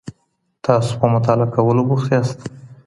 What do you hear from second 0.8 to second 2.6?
په مطالعه کولو بوخت یاست.